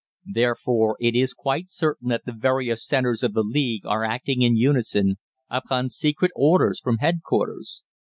[0.33, 4.55] Therefore, it is quite certain that the various centres of the League are acting in
[4.55, 7.83] unison upon secret orders from headquarters.